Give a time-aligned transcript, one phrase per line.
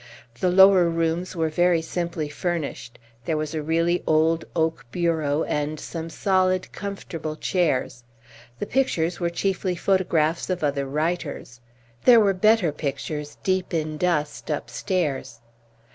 [0.39, 2.97] The lower rooms were very simply furnished.
[3.25, 8.03] There was a really old oak bureau, and some solid, comfortable chairs.
[8.57, 11.61] The pictures were chiefly photographs of other writers.
[12.05, 15.39] There were better pictures deep in dust upstairs.